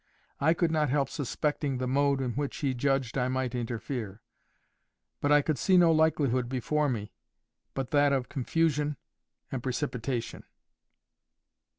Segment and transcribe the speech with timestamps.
[0.39, 4.23] I could not help suspecting the mode in which he judged I might interfere.
[5.19, 7.13] But I could see no likelihood before me
[7.75, 8.97] but that of confusion
[9.51, 10.43] and precipitation.